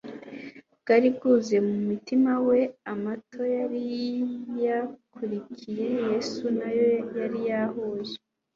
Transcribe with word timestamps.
bwari 0.81 1.07
bwuzuye 1.15 1.59
mu 1.67 1.77
mutima 1.87 2.31
we. 2.47 2.59
Amato 2.93 3.41
yari 3.57 3.83
yakurikiye 4.65 5.85
Yesu 6.07 6.43
na 6.59 6.67
yo 6.77 6.85
yari 7.17 7.39
yahuye 7.49 8.15